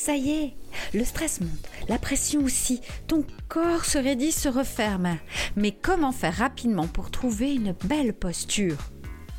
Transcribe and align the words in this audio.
ça 0.00 0.16
y 0.16 0.30
est, 0.30 0.54
le 0.94 1.04
stress 1.04 1.42
monte, 1.42 1.68
la 1.90 1.98
pression 1.98 2.42
aussi, 2.42 2.80
ton 3.06 3.22
corps 3.48 3.84
se 3.84 3.98
raidit, 3.98 4.32
se 4.32 4.48
referme. 4.48 5.18
Mais 5.56 5.72
comment 5.72 6.10
faire 6.10 6.34
rapidement 6.34 6.86
pour 6.86 7.10
trouver 7.10 7.52
une 7.52 7.74
belle 7.84 8.14
posture? 8.14 8.78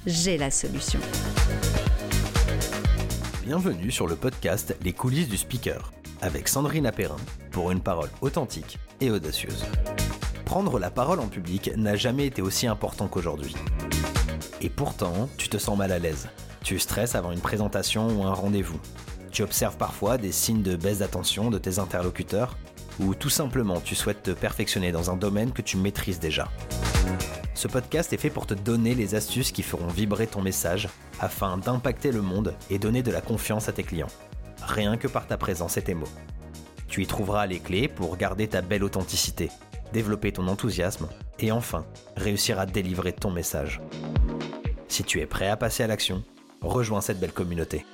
J'ai 0.06 0.38
la 0.38 0.52
solution. 0.52 1.00
Bienvenue 3.44 3.90
sur 3.90 4.06
le 4.06 4.16
podcast 4.16 4.76
Les 4.84 4.94
coulisses 4.94 5.30
du 5.30 5.38
speaker 5.38 5.92
avec 6.22 6.48
Sandrine 6.48 6.86
Apérin 6.86 7.18
pour 7.50 7.72
une 7.72 7.82
parole 7.82 8.12
authentique 8.22 8.78
et 9.00 9.10
audacieuse. 9.10 9.66
Prendre 10.46 10.78
la 10.78 10.92
parole 10.92 11.22
en 11.22 11.28
public 11.28 11.72
n'a 11.76 11.96
jamais 11.96 12.28
été 12.28 12.44
aussi 12.44 12.68
important 12.68 13.08
qu'aujourd'hui. 13.08 13.56
Et 14.62 14.70
pourtant, 14.70 15.28
tu 15.38 15.50
te 15.50 15.58
sens 15.58 15.76
mal 15.76 15.92
à 15.92 15.98
l'aise. 15.98 16.30
Tu 16.64 16.78
stresses 16.78 17.16
avant 17.16 17.32
une 17.32 17.42
présentation 17.42 18.10
ou 18.10 18.24
un 18.26 18.34
rendez-vous. 18.34 18.80
Tu 19.32 19.44
observes 19.44 19.78
parfois 19.78 20.18
des 20.18 20.32
signes 20.32 20.62
de 20.62 20.76
baisse 20.76 21.00
d'attention 21.00 21.50
de 21.50 21.58
tes 21.58 21.80
interlocuteurs 21.80 22.58
ou 23.00 23.16
tout 23.16 23.30
simplement 23.30 23.80
tu 23.80 23.96
souhaites 23.96 24.24
te 24.24 24.32
perfectionner 24.32 24.92
dans 24.92 25.10
un 25.10 25.16
domaine 25.16 25.54
que 25.54 25.62
tu 25.62 25.78
maîtrises 25.78 26.20
déjà. 26.20 26.50
Ce 27.54 27.68
podcast 27.68 28.12
est 28.12 28.18
fait 28.18 28.30
pour 28.30 28.46
te 28.46 28.54
donner 28.54 28.94
les 28.94 29.16
astuces 29.16 29.52
qui 29.52 29.64
feront 29.64 29.88
vibrer 29.88 30.28
ton 30.28 30.42
message 30.42 30.90
afin 31.20 31.58
d'impacter 31.58 32.12
le 32.12 32.22
monde 32.22 32.56
et 32.70 32.80
donner 32.80 33.04
de 33.04 33.12
la 33.12 33.22
confiance 33.22 33.70
à 33.70 33.72
tes 33.72 33.84
clients. 33.84 34.08
Rien 34.64 34.98
que 34.98 35.08
par 35.08 35.28
ta 35.28 35.38
présence 35.38 35.78
et 35.78 35.82
tes 35.82 35.94
mots. 35.94 36.10
Tu 36.88 37.04
y 37.04 37.08
trouveras 37.08 37.46
les 37.46 37.60
clés 37.60 37.88
pour 37.88 38.18
garder 38.18 38.48
ta 38.48 38.62
belle 38.62 38.84
authenticité, 38.84 39.50
développer 39.94 40.34
ton 40.34 40.48
enthousiasme 40.48 41.08
et 41.40 41.52
enfin 41.52 41.86
réussir 42.18 42.60
à 42.60 42.66
délivrer 42.66 43.14
ton 43.14 43.32
message. 43.32 43.80
Si 44.90 45.04
tu 45.04 45.22
es 45.22 45.26
prêt 45.26 45.48
à 45.48 45.56
passer 45.56 45.84
à 45.84 45.88
l'action, 45.88 46.24
rejoins 46.62 47.02
cette 47.02 47.20
belle 47.20 47.32
communauté. 47.32 47.86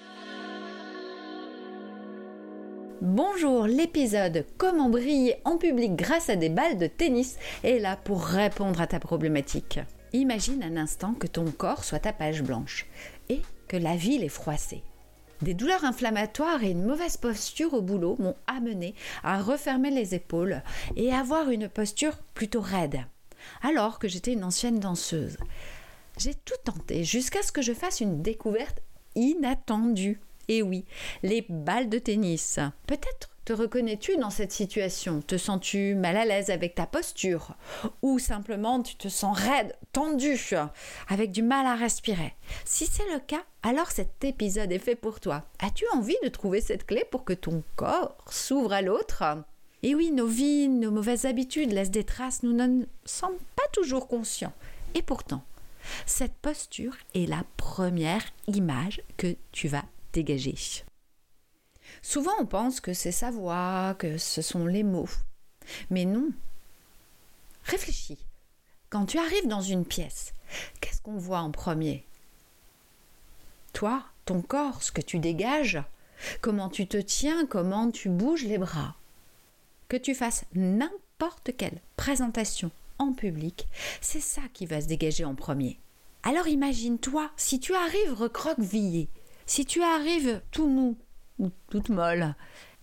Bonjour, 3.01 3.67
l'épisode 3.67 4.43
Comment 4.57 4.89
briller 4.89 5.35
en 5.45 5.57
public 5.57 5.95
grâce 5.95 6.31
à 6.31 6.35
des 6.35 6.49
balles 6.49 6.79
de 6.79 6.87
tennis 6.87 7.37
est 7.63 7.77
là 7.77 7.95
pour 7.95 8.23
répondre 8.23 8.81
à 8.81 8.87
ta 8.87 8.99
problématique. 8.99 9.79
Imagine 10.13 10.63
un 10.63 10.77
instant 10.77 11.13
que 11.13 11.27
ton 11.27 11.45
corps 11.51 11.83
soit 11.83 11.99
ta 11.99 12.11
page 12.11 12.41
blanche 12.41 12.87
et 13.29 13.41
que 13.67 13.77
la 13.77 13.95
ville 13.95 14.23
est 14.23 14.29
froissée. 14.29 14.81
Des 15.43 15.53
douleurs 15.53 15.85
inflammatoires 15.85 16.63
et 16.63 16.71
une 16.71 16.85
mauvaise 16.85 17.17
posture 17.17 17.75
au 17.75 17.83
boulot 17.83 18.15
m'ont 18.17 18.35
amené 18.47 18.95
à 19.23 19.43
refermer 19.43 19.91
les 19.91 20.15
épaules 20.15 20.63
et 20.95 21.13
avoir 21.13 21.51
une 21.51 21.69
posture 21.69 22.17
plutôt 22.33 22.61
raide. 22.61 23.01
Alors 23.61 23.99
que 23.99 24.07
j'étais 24.07 24.33
une 24.33 24.43
ancienne 24.43 24.79
danseuse. 24.79 25.37
J'ai 26.17 26.33
tout 26.33 26.55
tenté 26.63 27.03
jusqu'à 27.03 27.43
ce 27.43 27.51
que 27.51 27.61
je 27.61 27.73
fasse 27.73 28.01
une 28.01 28.23
découverte 28.23 28.81
inattendue. 29.13 30.19
Et 30.47 30.61
oui, 30.61 30.85
les 31.23 31.45
balles 31.49 31.89
de 31.89 31.99
tennis. 31.99 32.59
Peut-être 32.85 33.29
te 33.47 33.53
reconnais-tu 33.53 34.17
dans 34.17 34.29
cette 34.29 34.51
situation? 34.51 35.21
Te 35.21 35.37
sens-tu 35.37 35.95
mal 35.95 36.17
à 36.17 36.25
l'aise 36.25 36.49
avec 36.49 36.75
ta 36.75 36.85
posture? 36.85 37.55
Ou 38.01 38.19
simplement 38.19 38.81
tu 38.81 38.95
te 38.97 39.07
sens 39.07 39.37
raide, 39.37 39.73
tendu, 39.93 40.37
avec 41.07 41.31
du 41.31 41.43
mal 41.43 41.65
à 41.65 41.75
respirer? 41.75 42.33
Si 42.65 42.85
c'est 42.85 43.09
le 43.13 43.19
cas, 43.19 43.43
alors 43.63 43.91
cet 43.91 44.23
épisode 44.25 44.73
est 44.73 44.79
fait 44.79 44.95
pour 44.95 45.21
toi. 45.21 45.45
As-tu 45.59 45.85
envie 45.93 46.17
de 46.23 46.27
trouver 46.27 46.59
cette 46.59 46.85
clé 46.85 47.05
pour 47.09 47.23
que 47.23 47.31
ton 47.31 47.63
corps 47.77 48.17
s'ouvre 48.29 48.73
à 48.73 48.81
l'autre? 48.81 49.23
Et 49.81 49.95
oui, 49.95 50.11
nos 50.11 50.27
vies, 50.27 50.67
nos 50.67 50.91
mauvaises 50.91 51.25
habitudes 51.25 51.71
laissent 51.71 51.91
des 51.91 52.03
traces, 52.03 52.43
nous 52.43 52.51
ne 52.51 52.83
sommes 53.05 53.37
pas 53.55 53.67
toujours 53.71 54.09
conscients. 54.09 54.53
Et 54.93 55.01
pourtant, 55.01 55.43
cette 56.05 56.35
posture 56.35 56.97
est 57.15 57.29
la 57.29 57.43
première 57.55 58.25
image 58.47 59.01
que 59.15 59.37
tu 59.53 59.69
vas 59.69 59.85
dégager. 60.13 60.55
Souvent 62.01 62.33
on 62.39 62.45
pense 62.45 62.79
que 62.79 62.93
c'est 62.93 63.11
sa 63.11 63.31
voix, 63.31 63.95
que 63.97 64.17
ce 64.17 64.41
sont 64.41 64.65
les 64.65 64.83
mots. 64.83 65.09
Mais 65.89 66.05
non. 66.05 66.29
Réfléchis. 67.63 68.19
Quand 68.89 69.05
tu 69.05 69.17
arrives 69.17 69.47
dans 69.47 69.61
une 69.61 69.85
pièce, 69.85 70.33
qu'est-ce 70.79 71.01
qu'on 71.01 71.17
voit 71.17 71.39
en 71.39 71.51
premier? 71.51 72.05
Toi, 73.73 74.03
ton 74.25 74.41
corps, 74.41 74.81
ce 74.81 74.91
que 74.91 75.01
tu 75.01 75.19
dégages, 75.19 75.81
comment 76.41 76.69
tu 76.69 76.87
te 76.87 76.97
tiens, 76.97 77.45
comment 77.45 77.91
tu 77.91 78.09
bouges 78.09 78.45
les 78.45 78.57
bras. 78.57 78.95
Que 79.89 79.97
tu 79.97 80.15
fasses 80.15 80.45
n'importe 80.53 81.51
quelle 81.57 81.81
présentation 81.95 82.71
en 82.99 83.13
public, 83.13 83.67
c'est 84.01 84.21
ça 84.21 84.41
qui 84.53 84.65
va 84.65 84.81
se 84.81 84.87
dégager 84.87 85.25
en 85.25 85.35
premier. 85.35 85.79
Alors 86.23 86.47
imagine-toi, 86.47 87.29
si 87.37 87.59
tu 87.59 87.73
arrives 87.75 88.13
recroquevillé, 88.13 89.09
si 89.47 89.65
tu 89.65 89.81
arrives 89.81 90.41
tout 90.51 90.67
mou 90.67 90.97
ou 91.39 91.49
toute 91.69 91.89
molle, 91.89 92.35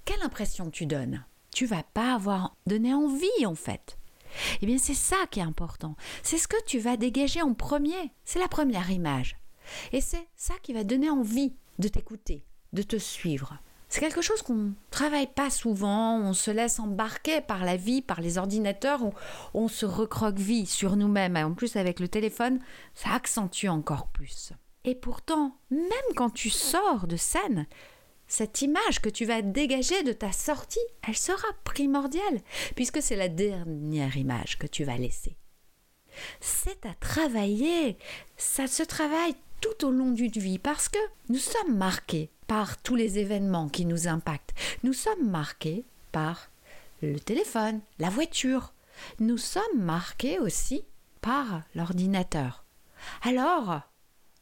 quelle 0.04 0.22
impression 0.22 0.70
tu 0.70 0.86
donnes? 0.86 1.24
Tu 1.52 1.66
vas 1.66 1.82
pas 1.82 2.14
avoir 2.14 2.56
donné 2.66 2.92
envie 2.92 3.46
en 3.46 3.54
fait. 3.54 3.98
Eh 4.60 4.66
bien 4.66 4.78
c'est 4.78 4.94
ça 4.94 5.16
qui 5.30 5.38
est 5.40 5.44
important. 5.44 5.94
C'est 6.22 6.38
ce 6.38 6.48
que 6.48 6.62
tu 6.64 6.78
vas 6.78 6.96
dégager 6.96 7.42
en 7.42 7.54
premier. 7.54 8.12
C'est 8.24 8.40
la 8.40 8.48
première 8.48 8.90
image. 8.90 9.36
Et 9.92 10.00
c'est 10.00 10.26
ça 10.36 10.54
qui 10.62 10.72
va 10.72 10.84
donner 10.84 11.10
envie 11.10 11.54
de 11.78 11.88
t'écouter, 11.88 12.44
de 12.72 12.82
te 12.82 12.96
suivre. 12.96 13.58
C'est 13.88 14.00
quelque 14.00 14.22
chose 14.22 14.42
qu'on 14.42 14.72
travaille 14.90 15.28
pas 15.28 15.50
souvent, 15.50 16.18
on 16.18 16.32
se 16.32 16.50
laisse 16.50 16.80
embarquer 16.80 17.40
par 17.40 17.64
la 17.64 17.76
vie, 17.76 18.02
par 18.02 18.20
les 18.20 18.38
ordinateurs, 18.38 19.04
on, 19.04 19.12
on 19.52 19.68
se 19.68 19.86
recroqueville 19.86 20.66
sur 20.66 20.96
nous-mêmes. 20.96 21.36
Et 21.36 21.44
en 21.44 21.52
plus, 21.52 21.76
avec 21.76 22.00
le 22.00 22.08
téléphone, 22.08 22.58
ça 22.94 23.12
accentue 23.12 23.68
encore 23.68 24.08
plus. 24.08 24.52
Et 24.84 24.94
pourtant, 24.94 25.56
même 25.70 26.14
quand 26.14 26.30
tu 26.30 26.50
sors 26.50 27.06
de 27.06 27.16
scène, 27.16 27.66
cette 28.26 28.62
image 28.62 29.00
que 29.00 29.08
tu 29.08 29.24
vas 29.24 29.42
dégager 29.42 30.02
de 30.02 30.12
ta 30.12 30.32
sortie, 30.32 30.78
elle 31.06 31.16
sera 31.16 31.48
primordiale, 31.64 32.40
puisque 32.74 33.02
c'est 33.02 33.16
la 33.16 33.28
dernière 33.28 34.16
image 34.16 34.58
que 34.58 34.66
tu 34.66 34.84
vas 34.84 34.96
laisser. 34.96 35.36
C'est 36.40 36.86
à 36.86 36.94
travailler, 36.94 37.98
ça 38.36 38.66
se 38.66 38.82
travaille 38.82 39.34
tout 39.60 39.86
au 39.86 39.90
long 39.90 40.10
d'une 40.10 40.30
vie, 40.30 40.58
parce 40.58 40.88
que 40.88 40.98
nous 41.28 41.38
sommes 41.38 41.76
marqués 41.76 42.30
par 42.46 42.80
tous 42.82 42.94
les 42.94 43.18
événements 43.18 43.68
qui 43.68 43.86
nous 43.86 44.08
impactent. 44.08 44.54
Nous 44.82 44.92
sommes 44.92 45.30
marqués 45.30 45.84
par 46.12 46.50
le 47.02 47.18
téléphone, 47.18 47.80
la 47.98 48.10
voiture. 48.10 48.74
Nous 49.18 49.38
sommes 49.38 49.62
marqués 49.78 50.38
aussi 50.38 50.84
par 51.20 51.62
l'ordinateur. 51.74 52.64
Alors, 53.22 53.80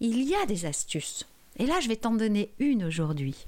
il 0.03 0.23
y 0.23 0.35
a 0.35 0.45
des 0.45 0.67
astuces. 0.67 1.27
Et 1.59 1.65
là, 1.65 1.81
je 1.81 1.89
vais 1.89 1.97
t'en 1.97 2.13
donner 2.13 2.53
une 2.59 2.85
aujourd'hui. 2.85 3.47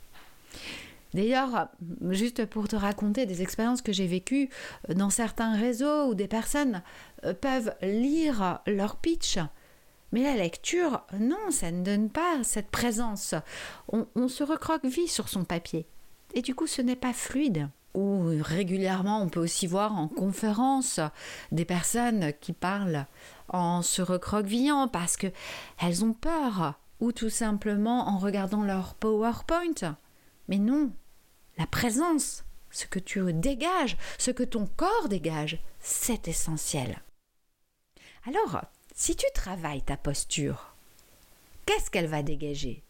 D'ailleurs, 1.13 1.69
juste 2.11 2.47
pour 2.47 2.67
te 2.69 2.77
raconter 2.77 3.27
des 3.27 3.43
expériences 3.43 3.83
que 3.83 3.93
j'ai 3.93 4.07
vécues 4.07 4.49
dans 4.89 5.11
certains 5.11 5.55
réseaux 5.55 6.07
où 6.09 6.15
des 6.15 6.27
personnes 6.27 6.83
euh, 7.25 7.35
peuvent 7.35 7.75
lire 7.83 8.61
leur 8.67 8.97
pitch, 8.97 9.39
mais 10.15 10.23
la 10.23 10.37
lecture, 10.37 11.03
non, 11.19 11.51
ça 11.51 11.73
ne 11.73 11.85
donne 11.85 12.09
pas 12.09 12.45
cette 12.45 12.71
présence. 12.71 13.35
On, 13.89 14.29
se 14.29 14.45
recroqueville 14.45 15.09
sur 15.09 15.29
son 15.29 15.43
papier. 15.43 15.87
Et 16.35 16.41
du 16.41 16.55
coup, 16.55 16.69
ce 16.69 16.83
n'est 16.83 16.95
pas 16.95 17.13
fluide. 17.13 17.69
Ou 17.95 18.25
régulièrement, 18.41 19.23
on 19.23 19.29
peut 19.29 19.41
aussi 19.41 19.67
voir 19.67 19.97
en 19.97 20.09
conférence 20.09 20.99
des 21.53 21.65
personnes 21.65 22.33
qui 22.41 22.53
parlent 22.53 23.07
en 23.49 23.83
se 23.83 24.03
recroquevillant 24.03 24.89
parce 24.89 25.17
que 25.17 25.29
elles 25.81 26.05
ont 26.05 26.13
peur 26.13 26.75
ou 27.01 27.13
tout 27.13 27.31
simplement 27.31 28.09
en 28.09 28.19
regardant 28.19 28.63
leur 28.63 28.95
PowerPoint. 28.95 29.97
Mais 30.49 30.59
non, 30.59 30.93
la 31.57 31.67
présence, 31.67 32.45
ce 32.71 32.87
que 32.87 32.99
tu 32.99 33.33
dégages, 33.33 33.97
ce 34.19 34.33
que 34.33 34.43
ton 34.43 34.67
corps 34.67 35.09
dégage, 35.09 35.61
c'est 35.79 36.27
essentiel. 36.27 37.01
Alors, 38.27 38.63
si 38.95 39.15
tu 39.15 39.27
travailles 39.35 39.83
ta 39.83 39.97
posture, 39.97 40.75
qu'est-ce 41.67 41.91
qu'elle 41.91 42.07
va 42.07 42.23
dégager? 42.23 42.83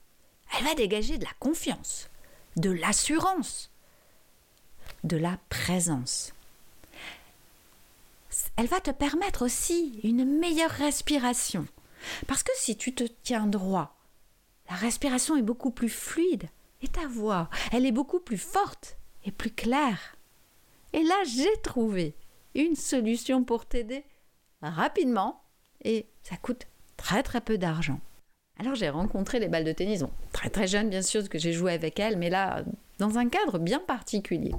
Elle 0.57 0.65
va 0.65 0.75
dégager 0.75 1.19
de 1.19 1.25
la 1.25 1.33
confiance, 1.41 2.09
de 2.57 2.71
l'assurance, 2.71 3.71
de 5.05 5.17
la 5.17 5.39
présence. 5.49 6.33
Elle 8.57 8.67
va 8.67 8.81
te 8.81 8.91
permettre 8.91 9.45
aussi 9.45 10.01
une 10.03 10.25
meilleure 10.25 10.71
respiration. 10.71 11.67
Parce 12.27 12.43
que 12.43 12.53
si 12.57 12.77
tu 12.77 12.95
te 12.95 13.05
tiens 13.23 13.47
droit, 13.47 13.97
la 14.69 14.77
respiration 14.77 15.37
est 15.37 15.43
beaucoup 15.43 15.71
plus 15.71 15.89
fluide 15.89 16.49
et 16.83 16.89
ta 16.89 17.07
voix, 17.07 17.49
elle 17.73 17.87
est 17.87 17.93
beaucoup 17.93 18.21
plus 18.21 18.39
forte 18.39 18.97
et 19.25 19.33
plus 19.33 19.51
claire. 19.51 20.17
Et 20.93 21.03
là, 21.03 21.17
j'ai 21.25 21.61
trouvé 21.63 22.15
une 22.55 22.77
solution 22.77 23.45
pour 23.45 23.67
t'aider 23.67 24.05
rapidement 24.63 25.43
et 25.83 26.07
ça 26.23 26.37
coûte 26.37 26.67
très 26.97 27.23
très 27.23 27.41
peu 27.41 27.59
d'argent. 27.59 28.01
Alors 28.59 28.75
j'ai 28.77 28.89
rencontré 28.89 29.41
les 29.41 29.49
balles 29.49 29.65
de 29.65 29.73
tennis, 29.73 30.05
très 30.33 30.49
très 30.49 30.69
jeune 30.69 30.89
bien 30.89 31.03
sûr, 31.03 31.29
que 31.29 31.39
j'ai 31.39 31.53
joué 31.53 31.73
avec 31.73 31.99
elles, 31.99 32.17
mais 32.17 32.31
là, 32.31 32.65
dans 32.99 33.19
un 33.19 33.29
cadre 33.29 33.59
bien 33.59 33.81
particulier. 33.81 34.53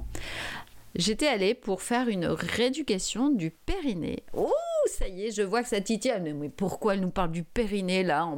J'étais 0.94 1.26
allée 1.26 1.54
pour 1.54 1.82
faire 1.82 2.08
une 2.08 2.26
rééducation 2.26 3.28
du 3.28 3.50
périnée. 3.50 4.22
Oh, 4.32 4.50
ça 4.86 5.08
y 5.08 5.26
est, 5.26 5.30
je 5.30 5.42
vois 5.42 5.62
que 5.62 5.68
ça 5.68 5.80
titille. 5.80 6.34
Mais 6.34 6.48
pourquoi 6.48 6.94
elle 6.94 7.00
nous 7.00 7.10
parle 7.10 7.32
du 7.32 7.42
périnée 7.42 8.02
là 8.02 8.28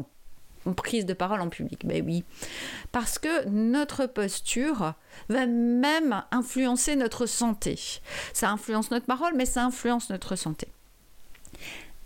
prise 0.75 1.06
de 1.06 1.15
parole 1.15 1.41
en 1.41 1.49
public? 1.49 1.87
Ben 1.87 2.05
oui, 2.05 2.25
parce 2.93 3.19
que 3.19 3.49
notre 3.49 4.06
posture 4.06 4.95
va 5.29 5.47
même 5.47 6.23
influencer 6.31 6.97
notre 6.97 7.27
santé. 7.27 7.79
Ça 8.33 8.51
influence 8.51 8.91
notre 8.91 9.06
parole, 9.06 9.35
mais 9.35 9.47
ça 9.47 9.65
influence 9.65 10.11
notre 10.11 10.37
santé. 10.37 10.69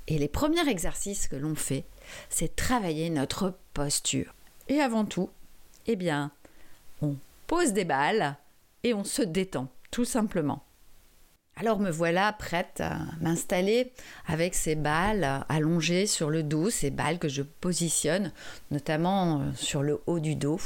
Et 0.09 0.19
les 0.19 0.29
premiers 0.29 0.69
exercices 0.69 1.29
que 1.29 1.37
l'on 1.37 1.55
fait, 1.55 1.85
c'est 2.29 2.57
travailler 2.57 3.09
notre 3.11 3.55
posture. 3.75 4.35
Et 4.69 4.81
avant 4.81 5.05
tout, 5.05 5.31
eh 5.87 5.97
bien, 5.97 6.31
on 7.01 7.17
pose 7.53 7.75
des 7.75 7.85
balles 7.85 8.39
et 8.83 8.95
on 8.95 9.05
se 9.05 9.21
détend, 9.21 9.69
tout 9.91 10.07
simplement. 10.07 10.65
Alors 11.55 11.81
me 11.81 11.91
voilà 11.91 12.33
prête 12.33 12.81
à 12.81 12.97
m'installer 13.21 13.93
avec 14.27 14.55
ces 14.55 14.75
balles 14.75 15.45
allongées 15.51 16.07
sur 16.07 16.31
le 16.31 16.43
dos, 16.43 16.71
ces 16.71 16.89
balles 16.89 17.19
que 17.19 17.29
je 17.29 17.43
positionne 17.43 18.33
notamment 18.71 19.43
euh, 19.43 19.53
sur 19.55 19.83
le 19.83 20.01
haut 20.07 20.19
du 20.19 20.35
dos. 20.35 20.59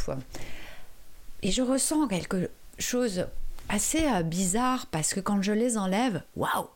Et 1.42 1.50
je 1.50 1.60
ressens 1.60 2.06
quelque 2.06 2.52
chose 2.78 3.26
assez 3.68 4.06
euh, 4.06 4.22
bizarre 4.22 4.86
parce 4.86 5.12
que 5.12 5.18
quand 5.18 5.42
je 5.42 5.50
les 5.50 5.78
enlève, 5.78 6.22
waouh, 6.36 6.68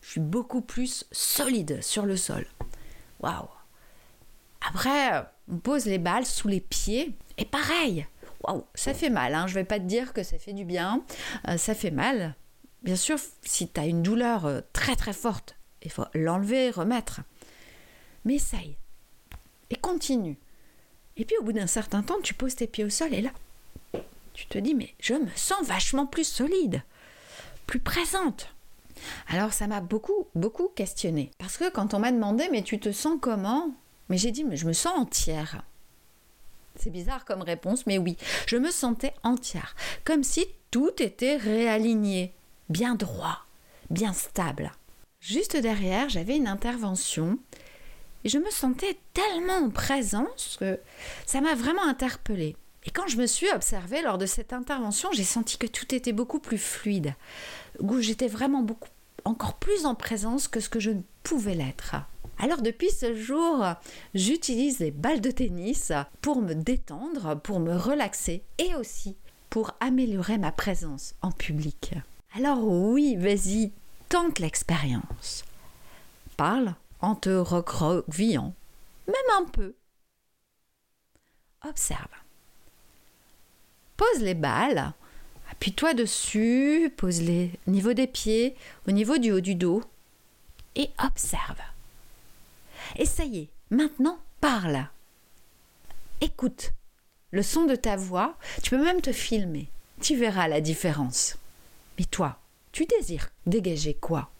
je 0.00 0.10
suis 0.10 0.20
beaucoup 0.20 0.62
plus 0.62 1.04
solide 1.12 1.80
sur 1.84 2.04
le 2.04 2.16
sol. 2.16 2.48
Waouh. 3.20 3.48
Après, 4.68 5.24
on 5.48 5.58
pose 5.58 5.84
les 5.84 5.98
balles 5.98 6.26
sous 6.26 6.48
les 6.48 6.60
pieds 6.60 7.16
et 7.38 7.44
pareil. 7.44 8.08
Ça 8.74 8.94
fait 8.94 9.10
mal. 9.10 9.34
Hein. 9.34 9.46
Je 9.46 9.54
vais 9.54 9.64
pas 9.64 9.78
te 9.78 9.84
dire 9.84 10.12
que 10.12 10.22
ça 10.22 10.38
fait 10.38 10.52
du 10.52 10.64
bien. 10.64 11.04
Euh, 11.48 11.56
ça 11.56 11.74
fait 11.74 11.90
mal. 11.90 12.34
Bien 12.82 12.96
sûr, 12.96 13.18
si 13.42 13.68
tu 13.68 13.80
as 13.80 13.86
une 13.86 14.02
douleur 14.02 14.46
euh, 14.46 14.60
très 14.72 14.96
très 14.96 15.12
forte, 15.12 15.56
il 15.82 15.90
faut 15.90 16.04
l'enlever, 16.14 16.70
remettre. 16.70 17.20
Mais 18.24 18.34
essaye. 18.34 18.76
Et 19.70 19.76
continue. 19.76 20.38
Et 21.16 21.24
puis 21.24 21.36
au 21.38 21.44
bout 21.44 21.52
d'un 21.52 21.66
certain 21.66 22.02
temps, 22.02 22.20
tu 22.22 22.34
poses 22.34 22.56
tes 22.56 22.66
pieds 22.66 22.84
au 22.84 22.90
sol 22.90 23.12
et 23.14 23.20
là, 23.20 23.30
tu 24.32 24.46
te 24.46 24.58
dis, 24.58 24.74
mais 24.74 24.94
je 25.00 25.14
me 25.14 25.28
sens 25.36 25.64
vachement 25.66 26.06
plus 26.06 26.24
solide, 26.24 26.82
plus 27.66 27.80
présente. 27.80 28.54
Alors 29.28 29.52
ça 29.52 29.66
m'a 29.66 29.80
beaucoup, 29.80 30.26
beaucoup 30.34 30.68
questionné. 30.68 31.30
Parce 31.38 31.58
que 31.58 31.70
quand 31.70 31.94
on 31.94 31.98
m'a 31.98 32.12
demandé, 32.12 32.48
mais 32.50 32.62
tu 32.62 32.78
te 32.78 32.92
sens 32.92 33.18
comment? 33.20 33.70
Mais 34.08 34.16
j'ai 34.16 34.30
dit, 34.30 34.44
mais 34.44 34.56
je 34.56 34.66
me 34.66 34.72
sens 34.72 34.98
entière. 34.98 35.62
C'est 36.82 36.90
bizarre 36.90 37.24
comme 37.24 37.42
réponse, 37.42 37.86
mais 37.86 37.96
oui, 37.96 38.16
je 38.48 38.56
me 38.56 38.72
sentais 38.72 39.14
entière, 39.22 39.76
comme 40.04 40.24
si 40.24 40.46
tout 40.72 40.90
était 40.98 41.36
réaligné, 41.36 42.34
bien 42.70 42.96
droit, 42.96 43.38
bien 43.88 44.12
stable. 44.12 44.72
Juste 45.20 45.56
derrière, 45.56 46.08
j'avais 46.08 46.36
une 46.36 46.48
intervention 46.48 47.38
et 48.24 48.28
je 48.28 48.38
me 48.38 48.50
sentais 48.50 48.98
tellement 49.14 49.66
en 49.66 49.70
présence 49.70 50.56
que 50.58 50.80
ça 51.24 51.40
m'a 51.40 51.54
vraiment 51.54 51.84
interpellée. 51.84 52.56
Et 52.84 52.90
quand 52.90 53.06
je 53.06 53.16
me 53.16 53.26
suis 53.26 53.48
observée 53.52 54.02
lors 54.02 54.18
de 54.18 54.26
cette 54.26 54.52
intervention, 54.52 55.08
j'ai 55.12 55.22
senti 55.22 55.58
que 55.58 55.68
tout 55.68 55.94
était 55.94 56.12
beaucoup 56.12 56.40
plus 56.40 56.58
fluide, 56.58 57.14
où 57.78 58.00
j'étais 58.00 58.26
vraiment 58.26 58.62
beaucoup 58.62 58.88
encore 59.24 59.54
plus 59.54 59.86
en 59.86 59.94
présence 59.94 60.48
que 60.48 60.58
ce 60.58 60.68
que 60.68 60.80
je 60.80 60.90
ne 60.90 61.02
pouvais 61.22 61.54
l'être. 61.54 61.94
Alors 62.42 62.60
depuis 62.60 62.90
ce 62.90 63.14
jour, 63.14 63.64
j'utilise 64.14 64.80
les 64.80 64.90
balles 64.90 65.20
de 65.20 65.30
tennis 65.30 65.92
pour 66.22 66.42
me 66.42 66.54
détendre, 66.54 67.40
pour 67.40 67.60
me 67.60 67.76
relaxer 67.76 68.42
et 68.58 68.74
aussi 68.74 69.16
pour 69.48 69.76
améliorer 69.78 70.38
ma 70.38 70.50
présence 70.50 71.14
en 71.22 71.30
public. 71.30 71.94
Alors 72.34 72.66
oui, 72.66 73.14
vas-y, 73.14 73.70
tente 74.08 74.40
l'expérience. 74.40 75.44
Parle 76.36 76.74
en 77.00 77.14
te 77.14 77.30
recroquevillant, 77.30 78.52
même 79.06 79.14
un 79.38 79.44
peu. 79.44 79.76
Observe. 81.64 82.08
Pose 83.96 84.20
les 84.20 84.34
balles, 84.34 84.94
appuie-toi 85.52 85.94
dessus, 85.94 86.92
pose-les 86.96 87.52
au 87.68 87.70
niveau 87.70 87.92
des 87.92 88.08
pieds, 88.08 88.56
au 88.88 88.90
niveau 88.90 89.18
du 89.18 89.30
haut 89.30 89.40
du 89.40 89.54
dos, 89.54 89.80
et 90.74 90.90
observe. 90.98 91.60
Et 92.96 93.48
maintenant 93.70 94.18
parle. 94.40 94.88
Écoute 96.20 96.72
le 97.32 97.42
son 97.42 97.64
de 97.64 97.74
ta 97.74 97.96
voix, 97.96 98.36
tu 98.62 98.70
peux 98.70 98.84
même 98.84 99.00
te 99.00 99.10
filmer, 99.10 99.70
tu 100.02 100.16
verras 100.16 100.48
la 100.48 100.60
différence. 100.60 101.38
Mais 101.98 102.04
toi, 102.04 102.38
tu 102.72 102.84
désires 102.84 103.30
dégager 103.46 103.94
quoi? 103.94 104.30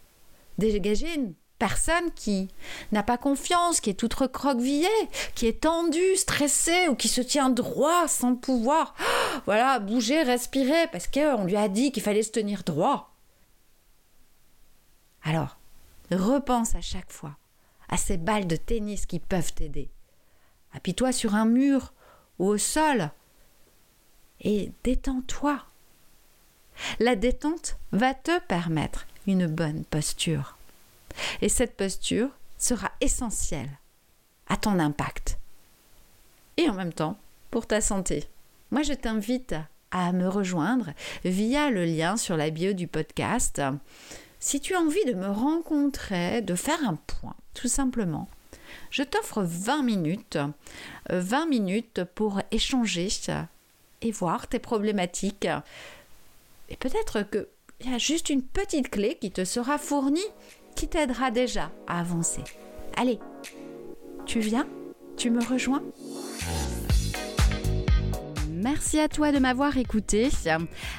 Dégager 0.59 1.15
une 1.15 1.33
personne 1.59 2.11
qui 2.15 2.49
n'a 2.91 3.03
pas 3.03 3.17
confiance, 3.17 3.81
qui 3.81 3.89
est 3.89 3.95
toute 3.95 4.13
recroquevillée, 4.13 4.89
qui 5.35 5.47
est 5.47 5.63
tendue, 5.63 6.17
stressée 6.17 6.89
ou 6.89 6.95
qui 6.95 7.09
se 7.09 7.23
tient 7.23 7.49
droit 7.49 8.09
sans 8.09 8.35
pouvoir, 8.37 8.95
voilà, 9.47 9.79
bouger, 9.79 10.23
respirer 10.23 10.87
parce 10.93 11.07
qu'on 11.07 11.45
lui 11.45 11.57
a 11.57 11.69
dit 11.69 11.93
qu'il 11.93 12.03
fallait 12.03 12.23
se 12.23 12.33
tenir 12.33 12.63
droit. 12.63 13.15
Alors, 15.23 15.57
repense 16.11 16.75
à 16.75 16.83
chaque 16.83 17.11
fois 17.11 17.37
à 17.93 17.99
ces 17.99 18.17
balles 18.17 18.47
de 18.47 18.57
tennis 18.57 19.05
qui 19.05 19.19
peuvent 19.19 19.53
t'aider. 19.53 19.91
Appuie-toi 20.73 21.13
sur 21.13 21.35
un 21.35 21.45
mur 21.45 21.93
ou 22.39 22.47
au 22.47 22.57
sol 22.57 23.11
et 24.41 24.73
détends-toi. 24.83 25.63
La 27.01 27.17
détente 27.17 27.77
va 27.93 28.15
te 28.15 28.41
permettre 28.47 29.07
une 29.27 29.47
bonne 29.47 29.85
posture. 29.85 30.57
Et 31.43 31.51
cette 31.51 31.77
posture 31.77 32.31
sera 32.57 32.91
essentielle 33.03 33.79
à 34.49 34.57
ton 34.57 34.79
impact. 34.79 35.39
Et 36.57 36.71
en 36.71 36.75
même 36.75 36.95
temps, 36.95 37.19
pour 37.51 37.67
ta 37.67 37.83
santé. 37.83 38.25
Moi, 38.71 38.83
je 38.83 38.95
t'invite 38.95 39.55
à 39.91 40.13
me 40.13 40.29
rejoindre 40.29 40.93
via 41.27 41.69
le 41.69 41.85
lien 41.85 42.17
sur 42.17 42.39
la 42.39 42.49
bio 42.49 42.73
du 42.73 42.89
podcast. 42.89 43.61
Si 44.41 44.63
tu 44.63 44.75
as 44.75 44.81
envie 44.81 45.05
de 45.05 45.13
me 45.13 45.29
rencontrer, 45.29 46.41
de 46.41 46.55
faire 46.55 46.83
un 46.89 46.97
point, 46.97 47.37
tout 47.55 47.69
simplement, 47.69 48.29
je 48.91 49.03
t'offre 49.03 49.43
20 49.43 49.83
minutes, 49.83 50.39
20 51.11 51.47
minutes 51.47 52.05
pour 52.15 52.41
échanger 52.51 53.09
et 54.01 54.11
voir 54.11 54.49
tes 54.49 54.59
problématiques. 54.59 55.49
Et 56.69 56.77
peut-être 56.77 57.23
qu'il 57.23 57.91
y 57.91 57.95
a 57.95 57.99
juste 57.99 58.31
une 58.31 58.43
petite 58.43 58.91
clé 58.91 59.17
qui 59.21 59.31
te 59.31 59.45
sera 59.45 59.79
fournie 59.79 60.21
qui 60.75 60.89
t'aidera 60.89 61.31
déjà 61.31 61.71
à 61.87 62.01
avancer. 62.01 62.43
Allez, 62.97 63.19
tu 64.27 64.41
viens 64.41 64.67
Tu 65.17 65.31
me 65.31 65.45
rejoins? 65.45 65.83
Merci 68.63 69.01
à 69.01 69.09
toi 69.09 69.33
de 69.33 69.41
m'avoir 69.41 69.77
écouté. 69.77 70.29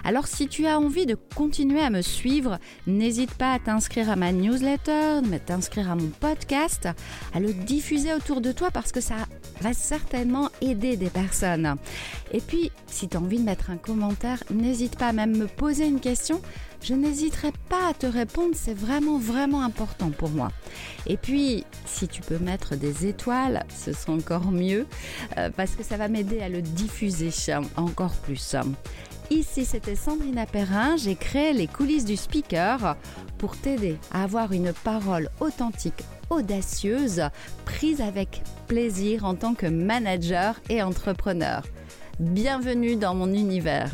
Alors 0.03 0.27
si 0.27 0.49
tu 0.49 0.67
as 0.67 0.77
envie 0.77 1.05
de 1.05 1.15
continuer 1.15 1.79
à 1.79 1.89
me 1.89 2.01
suivre, 2.01 2.59
n'hésite 2.87 3.33
pas 3.35 3.53
à 3.53 3.59
t'inscrire 3.59 4.09
à 4.09 4.17
ma 4.17 4.33
newsletter, 4.33 5.21
à 5.33 5.39
t'inscrire 5.39 5.89
à 5.89 5.95
mon 5.95 6.09
podcast, 6.09 6.89
à 7.33 7.39
le 7.39 7.53
diffuser 7.53 8.13
autour 8.13 8.41
de 8.41 8.51
toi 8.51 8.69
parce 8.69 8.91
que 8.91 8.99
ça 8.99 9.15
va 9.61 9.73
certainement 9.73 10.49
aider 10.59 10.97
des 10.97 11.09
personnes. 11.09 11.75
Et 12.33 12.41
puis, 12.41 12.69
si 12.87 13.07
tu 13.07 13.15
as 13.15 13.21
envie 13.21 13.39
de 13.39 13.45
mettre 13.45 13.69
un 13.69 13.77
commentaire, 13.77 14.43
n'hésite 14.53 14.97
pas 14.97 15.07
à 15.07 15.13
même 15.13 15.37
me 15.37 15.47
poser 15.47 15.85
une 15.85 16.01
question 16.01 16.41
je 16.83 16.93
n'hésiterai 16.93 17.51
pas 17.69 17.89
à 17.89 17.93
te 17.93 18.05
répondre, 18.05 18.53
c'est 18.55 18.73
vraiment 18.73 19.17
vraiment 19.17 19.63
important 19.63 20.09
pour 20.11 20.29
moi. 20.29 20.51
Et 21.07 21.17
puis, 21.17 21.65
si 21.85 22.07
tu 22.07 22.21
peux 22.21 22.37
mettre 22.37 22.75
des 22.75 23.07
étoiles, 23.07 23.65
ce 23.69 23.93
sera 23.93 24.13
encore 24.13 24.51
mieux, 24.51 24.85
euh, 25.37 25.49
parce 25.55 25.71
que 25.71 25.83
ça 25.83 25.97
va 25.97 26.07
m'aider 26.07 26.41
à 26.41 26.49
le 26.49 26.61
diffuser 26.61 27.29
encore 27.77 28.13
plus. 28.13 28.55
Ici, 29.29 29.65
c'était 29.65 29.95
Sandrina 29.95 30.45
Perrin. 30.45 30.97
J'ai 30.97 31.15
créé 31.15 31.53
les 31.53 31.67
coulisses 31.67 32.05
du 32.05 32.17
speaker 32.17 32.97
pour 33.37 33.57
t'aider 33.57 33.97
à 34.11 34.23
avoir 34.23 34.51
une 34.51 34.73
parole 34.73 35.29
authentique, 35.39 36.03
audacieuse, 36.29 37.23
prise 37.65 38.01
avec 38.01 38.41
plaisir 38.67 39.25
en 39.25 39.35
tant 39.35 39.53
que 39.53 39.65
manager 39.65 40.59
et 40.69 40.83
entrepreneur. 40.83 41.63
Bienvenue 42.19 42.95
dans 42.95 43.15
mon 43.15 43.33
univers. 43.33 43.91